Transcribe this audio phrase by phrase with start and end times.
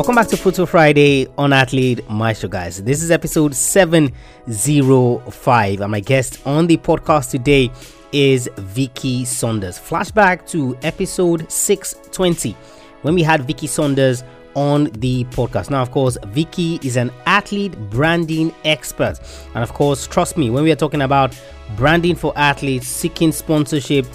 [0.00, 2.82] Welcome back to Futsal Friday on Athlete Maestro, guys.
[2.82, 7.70] This is episode 705, and my guest on the podcast today
[8.10, 9.78] is Vicky Saunders.
[9.78, 12.56] Flashback to episode 620
[13.02, 14.24] when we had Vicky Saunders
[14.54, 15.68] on the podcast.
[15.68, 19.20] Now, of course, Vicky is an athlete branding expert,
[19.54, 21.38] and of course, trust me, when we are talking about
[21.76, 24.06] branding for athletes, seeking sponsorship,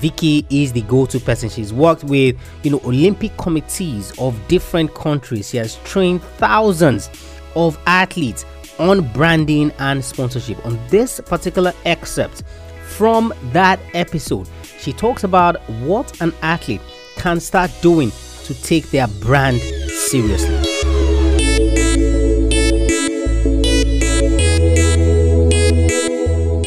[0.00, 1.48] Vicky is the go-to person.
[1.48, 5.50] She's worked with, you know, Olympic committees of different countries.
[5.50, 7.10] She has trained thousands
[7.54, 8.44] of athletes
[8.78, 10.64] on branding and sponsorship.
[10.64, 12.42] On this particular excerpt
[12.86, 16.80] from that episode, she talks about what an athlete
[17.16, 18.10] can start doing
[18.44, 20.56] to take their brand seriously.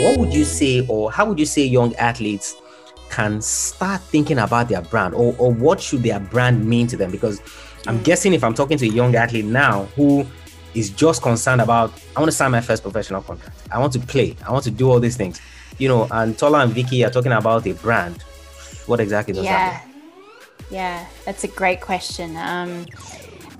[0.04, 2.55] What would you say, or how would you say young athletes
[3.16, 7.10] can start thinking about their brand or, or what should their brand mean to them.
[7.12, 7.41] Because
[7.88, 10.26] i'm guessing if i'm talking to a young athlete now who
[10.74, 13.55] is just concerned about i want to sign my first professional contract.
[13.71, 14.36] I want to play.
[14.46, 15.40] I want to do all these things.
[15.77, 18.21] You know and tola and vicky are talking about a brand.
[18.86, 19.71] What exactly does yeah.
[19.71, 19.96] that mean?
[20.71, 22.36] Yeah that's a great question.
[22.36, 22.86] Um,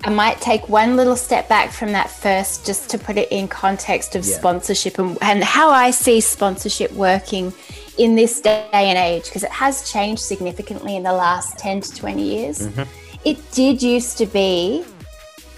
[0.04, 3.48] I might take one little step back from that first just to put it in
[3.48, 4.36] context of Yeah.
[4.36, 7.52] sponsorship and, and how I see sponsorship working
[7.98, 11.94] in this day and age because it has changed significantly in the last 10 to
[11.94, 12.58] 20 years.
[12.60, 12.82] Mm-hmm.
[13.24, 14.84] It did used to be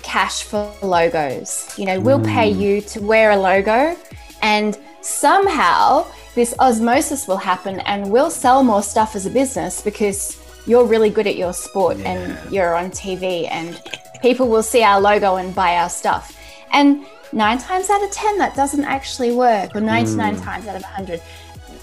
[0.03, 1.75] cash for logos.
[1.77, 2.61] You know, we'll pay mm.
[2.61, 3.97] you to wear a logo
[4.41, 10.41] and somehow this osmosis will happen and we'll sell more stuff as a business because
[10.67, 13.83] you're really good at your sport and you're on TV and
[14.23, 16.37] people will see our logo and buy our stuff.
[16.73, 20.43] And nine times out of 10, that doesn't actually work, or 99 mm.
[20.43, 21.21] times out of 100.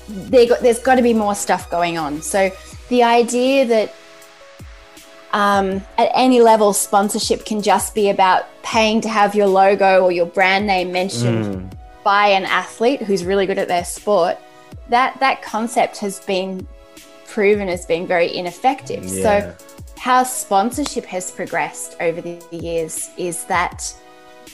[0.08, 2.22] There got, there's got to be more stuff going on.
[2.22, 2.52] So
[2.90, 3.94] the idea that
[5.34, 10.12] um, at any level, sponsorship can just be about paying to have your logo or
[10.12, 14.38] your brand name mentioned by an athlete who's really good at their sport.
[14.90, 16.66] That that concept has been
[17.26, 19.04] proven as being very ineffective.
[19.04, 19.24] Yeah.
[19.24, 19.56] So,
[19.98, 23.94] how sponsorship has progressed over the years is that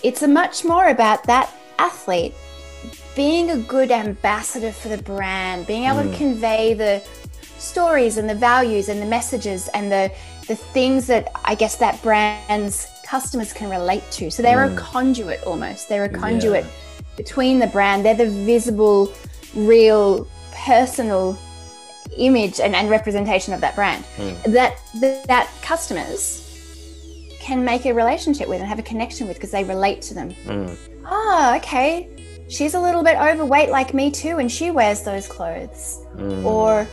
[0.02, 2.34] it's a much more about that athlete
[3.16, 6.18] being a good ambassador for the brand, being able to mm.
[6.18, 7.04] convey the
[7.58, 10.12] stories and the values and the messages and the
[10.48, 14.32] the things that I guess that brand's customers can relate to.
[14.32, 14.78] So they're a mm.
[14.78, 15.90] conduit almost.
[15.90, 16.66] They're a conduit
[17.18, 18.06] between the brand.
[18.06, 19.14] They're the visible,
[19.54, 21.38] real, personal
[22.18, 24.04] image and, and representation of that brand
[24.46, 26.48] that, that that customers
[27.40, 30.34] can make a relationship with and have a connection with because they relate to them.
[31.06, 32.21] Oh, okay.
[32.52, 36.06] She's a little bit overweight like me too, and she wears those clothes.
[36.18, 36.44] Mm.
[36.44, 36.86] Or,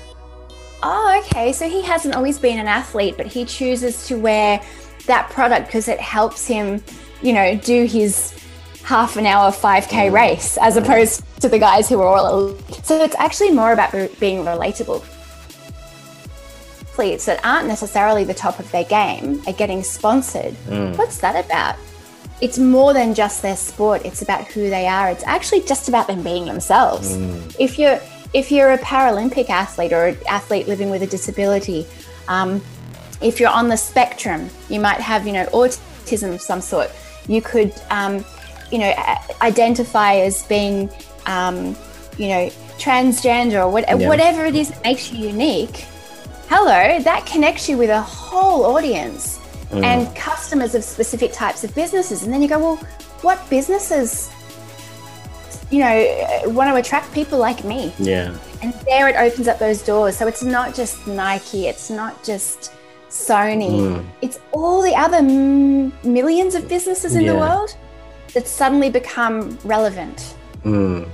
[0.84, 1.52] oh, okay.
[1.52, 4.62] So he hasn't always been an athlete, but he chooses to wear
[5.06, 6.80] that product because it helps him,
[7.22, 8.38] you know, do his
[8.84, 10.12] half an hour 5K mm.
[10.12, 10.82] race as mm.
[10.82, 12.54] opposed to the guys who are all.
[12.84, 15.04] So it's actually more about being relatable.
[16.82, 20.54] Athletes that aren't necessarily the top of their game are getting sponsored.
[20.96, 21.76] What's that about?
[22.40, 24.02] It's more than just their sport.
[24.04, 25.10] It's about who they are.
[25.10, 27.16] It's actually just about them being themselves.
[27.58, 28.00] If you're
[28.34, 31.86] if you're a Paralympic athlete or an athlete living with a disability,
[32.28, 32.62] um,
[33.20, 36.90] if you're on the spectrum, you might have you know autism of some sort.
[37.26, 38.24] You could um,
[38.70, 38.92] you know
[39.42, 40.90] identify as being
[41.26, 41.76] um,
[42.18, 44.06] you know transgender or what, Yeah.
[44.08, 45.86] whatever it is that makes you unique.
[46.48, 49.38] Hello, that connects you with a whole audience
[49.70, 52.22] and customers of specific types of businesses.
[52.22, 52.76] And then you go, well,
[53.22, 54.30] what businesses,
[55.70, 57.92] you know, want to attract people like me?
[57.98, 60.16] yeah And there it opens up those doors.
[60.16, 62.72] So it's not just Nike, it's not just
[63.10, 67.76] Sony, it's all the other m- millions of businesses in the world
[68.34, 70.34] that suddenly become relevant.
[70.64, 71.06] Mm.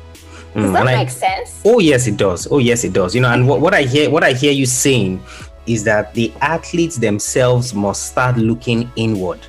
[0.55, 1.61] Does Mm, that and I- make sense?
[1.65, 2.47] Oh yes, it does.
[2.51, 3.15] Oh yes, it does.
[3.15, 5.21] You know, and what, what I hear, what I hear you saying,
[5.67, 9.41] is that the athletes themselves must start looking inward.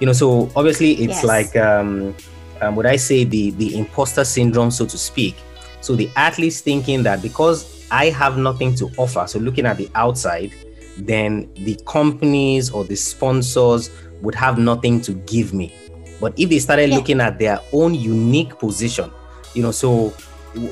[0.00, 1.24] You know, so obviously it's Yes.
[1.24, 2.14] like, um,
[2.60, 5.36] um, would I say the the imposter syndrome, so to speak.
[5.80, 9.88] So the athletes thinking that because I have nothing to offer, so looking at the
[9.94, 10.52] outside,
[10.98, 13.90] then the companies or the sponsors
[14.22, 15.72] would have nothing to give me.
[16.20, 16.96] But if they started Yeah.
[16.96, 19.10] looking at their own unique position,
[19.54, 20.12] you know, so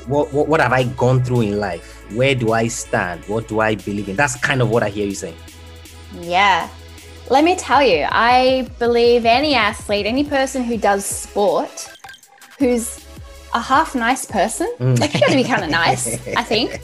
[0.07, 2.05] what, what what have I gone through in life?
[2.13, 3.23] Where do I stand?
[3.25, 4.15] What do I believe in?
[4.15, 5.37] That's kind of what I hear you saying.
[6.19, 6.69] Yeah.
[7.29, 11.89] Let me tell you, I believe any athlete, any person who does sport,
[12.57, 13.05] who's
[13.53, 16.81] a half nice person, like you got to be kind of nice, I think,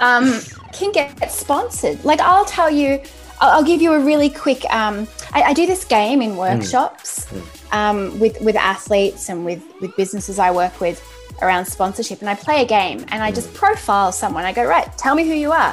[0.00, 0.40] um,
[0.72, 2.02] can get sponsored.
[2.02, 3.00] Like I'll tell you,
[3.40, 4.64] I'll, I'll give you a really quick.
[4.72, 7.42] Um, I, I do this game in workshops mm.
[7.72, 11.02] Um, with with athletes and with with businesses I work with
[11.42, 14.44] around sponsorship, and I play a game and I just profile someone.
[14.44, 15.72] I go, right, tell me who you are.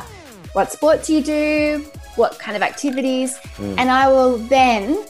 [0.53, 1.85] What sport do you do?
[2.15, 3.37] What kind of activities?
[3.57, 3.75] Mm.
[3.77, 5.05] And I will then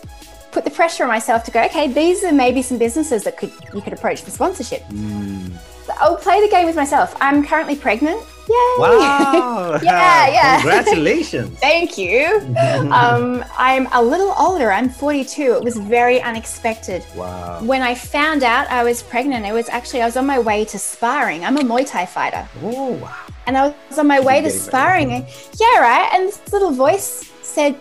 [0.52, 3.52] put the pressure on myself to go, okay, these are maybe some businesses that could
[3.74, 4.84] you could approach for sponsorship.
[4.90, 5.52] Mm.
[6.00, 7.16] I'll play the game with myself.
[7.20, 8.22] I'm currently pregnant.
[8.52, 8.76] Yay!
[8.80, 9.80] Wow!
[9.82, 10.62] yeah, yeah.
[10.62, 11.58] Congratulations.
[11.70, 12.42] Thank you.
[12.92, 14.72] um, I'm a little older.
[14.72, 15.54] I'm 42.
[15.54, 17.06] It was very unexpected.
[17.16, 17.64] Wow.
[17.64, 20.66] When I found out I was pregnant, it was actually I was on my way
[20.66, 21.46] to sparring.
[21.46, 22.48] I'm a Muay Thai fighter.
[22.62, 23.16] Oh wow!
[23.48, 25.26] And I was on my way to sparring, and
[25.60, 26.10] yeah, right.
[26.14, 27.80] And this little voice said,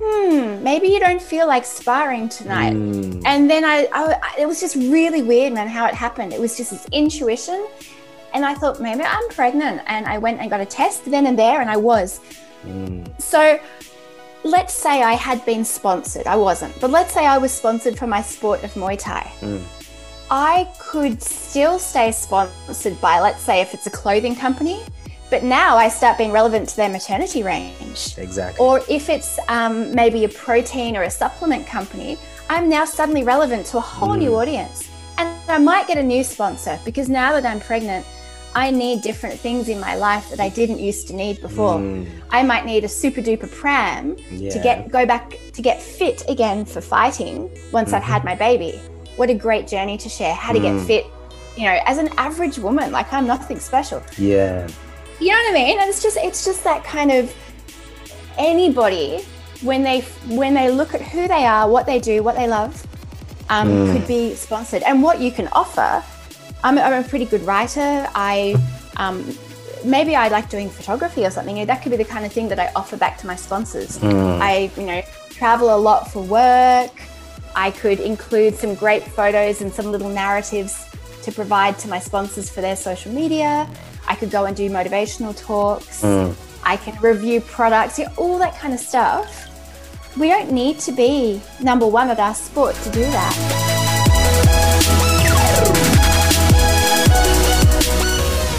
[0.00, 2.74] hmm, maybe you don't feel like sparring tonight.
[2.74, 3.22] Mm.
[3.24, 6.32] And then I, I, it was just really weird, man, how it happened.
[6.32, 7.66] It was just this intuition.
[8.32, 9.82] And I thought, maybe I'm pregnant.
[9.86, 12.20] And I went and got a test then and there, and I was.
[12.64, 13.20] Mm.
[13.20, 13.58] So
[14.44, 16.26] let's say I had been sponsored.
[16.26, 19.30] I wasn't, but let's say I was sponsored for my sport of Muay Thai.
[19.40, 19.62] Mm.
[20.30, 24.80] I could still stay sponsored by, let's say, if it's a clothing company,
[25.28, 28.16] but now I start being relevant to their maternity range.
[28.16, 28.64] Exactly.
[28.64, 32.16] Or if it's um, maybe a protein or a supplement company,
[32.48, 34.18] I'm now suddenly relevant to a whole mm.
[34.18, 34.88] new audience.
[35.18, 38.06] And I might get a new sponsor because now that I'm pregnant,
[38.54, 41.76] I need different things in my life that I didn't used to need before.
[41.76, 42.08] Mm.
[42.30, 44.50] I might need a super duper pram yeah.
[44.50, 47.96] to get go back to get fit again for fighting once mm-hmm.
[47.96, 48.80] I've had my baby.
[49.16, 50.62] What a great journey to share how to mm.
[50.62, 51.06] get fit,
[51.56, 54.02] you know, as an average woman, like I'm nothing special.
[54.18, 54.66] Yeah.
[55.20, 55.78] You know what I mean?
[55.78, 57.32] And it's just it's just that kind of
[58.36, 59.22] anybody
[59.62, 62.84] when they when they look at who they are, what they do, what they love,
[63.48, 63.92] um, mm.
[63.92, 64.82] could be sponsored.
[64.82, 66.02] And what you can offer.
[66.62, 68.08] I'm, I'm a pretty good writer.
[68.14, 68.56] I
[68.96, 69.24] um,
[69.84, 71.64] maybe I like doing photography or something.
[71.66, 73.98] That could be the kind of thing that I offer back to my sponsors.
[73.98, 74.40] Mm.
[74.40, 76.92] I you know travel a lot for work.
[77.56, 80.86] I could include some great photos and some little narratives
[81.22, 83.68] to provide to my sponsors for their social media.
[84.06, 86.02] I could go and do motivational talks.
[86.02, 86.34] Mm.
[86.62, 89.46] I can review products, you know, all that kind of stuff.
[90.16, 93.69] We don't need to be number one at our sport to do that.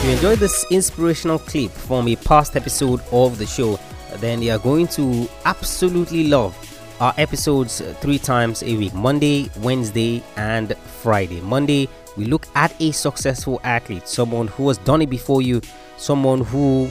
[0.02, 3.80] If you enjoyed this inspirational clip from a past episode of the show,
[4.16, 6.58] then you are going to absolutely love
[7.00, 11.40] our episodes three times a week Monday, Wednesday, and Friday.
[11.42, 11.88] Monday,
[12.18, 15.62] we look at a successful athlete, someone who has done it before you,
[15.98, 16.90] someone who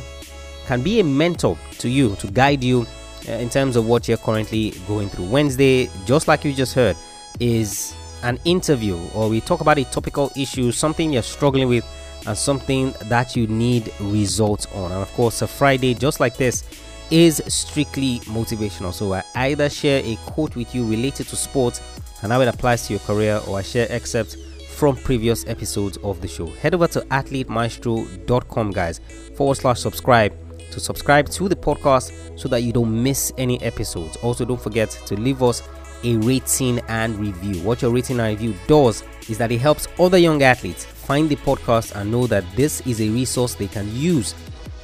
[0.67, 2.87] can be a mentor to you, to guide you
[3.29, 5.25] uh, in terms of what you're currently going through.
[5.25, 6.97] Wednesday, just like you just heard,
[7.41, 7.93] is
[8.23, 11.85] an interview or we talk about a topical issue, something you're struggling with,
[12.27, 14.93] and something that you need results on.
[14.93, 16.65] And of course, a Friday, just like this,
[17.11, 18.93] is strictly motivational.
[18.93, 21.81] So I either share a quote with you related to sports
[22.23, 24.37] and how it applies to your career, or I share excerpts
[24.69, 26.47] from previous episodes of the show.
[26.47, 29.01] Head over to athletemaestro.com, guys,
[29.37, 30.35] forward slash subscribe
[30.71, 34.17] to subscribe to the podcast so that you don't miss any episodes.
[34.19, 35.63] Also, don't forget to leave us
[36.05, 37.63] a rating and review.
[37.63, 41.35] What your rating and review does is that it helps other young athletes find the
[41.35, 44.33] podcast and know that this is a resource they can use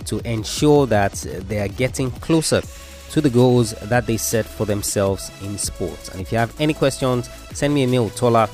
[0.05, 1.12] to ensure that
[1.46, 2.61] they are getting closer
[3.11, 6.09] to the goals that they set for themselves in sports.
[6.09, 8.50] And if you have any questions, send me a mail, Tola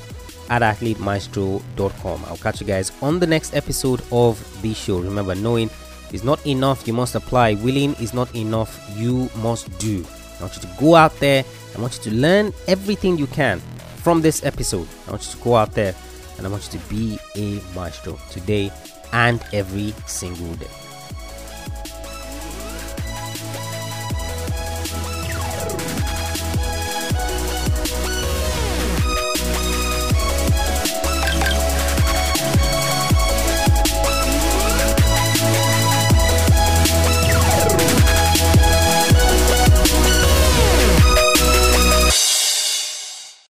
[0.51, 2.25] at athletemaestro.com.
[2.27, 4.99] I'll catch you guys on the next episode of the show.
[4.99, 5.71] Remember, knowing
[6.11, 7.55] is not enough, you must apply.
[7.55, 10.05] Willing is not enough, you must do.
[10.37, 11.43] I want you to go out there.
[11.75, 13.59] I want you to learn everything you can
[14.03, 14.87] from this episode.
[15.07, 15.95] I want you to go out there
[16.37, 18.71] and I want you to be a maestro today
[19.11, 20.82] and every single day.